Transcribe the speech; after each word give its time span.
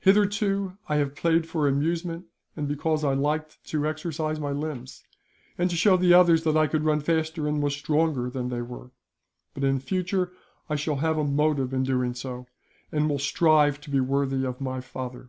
Hitherto 0.00 0.78
I 0.88 0.96
have 0.96 1.14
played 1.14 1.46
for 1.46 1.68
amusement, 1.68 2.24
and 2.56 2.66
because 2.66 3.04
I 3.04 3.12
liked 3.12 3.62
to 3.66 3.86
exercise 3.86 4.40
my 4.40 4.50
limbs, 4.50 5.04
and 5.58 5.68
to 5.68 5.76
show 5.76 5.98
the 5.98 6.14
others 6.14 6.42
that 6.44 6.56
I 6.56 6.66
could 6.68 6.84
run 6.84 7.00
faster 7.02 7.46
and 7.46 7.62
was 7.62 7.74
stronger 7.76 8.30
than 8.30 8.48
they 8.48 8.62
were; 8.62 8.92
but 9.52 9.62
in 9.62 9.80
future 9.80 10.32
I 10.70 10.76
shall 10.76 10.96
have 10.96 11.18
a 11.18 11.22
motive 11.24 11.74
in 11.74 11.82
doing 11.82 12.14
so, 12.14 12.46
and 12.90 13.10
will 13.10 13.18
strive 13.18 13.78
to 13.82 13.90
be 13.90 14.00
worthy 14.00 14.46
of 14.46 14.58
my 14.58 14.80
father." 14.80 15.28